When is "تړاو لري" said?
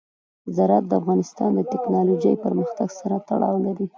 3.27-3.85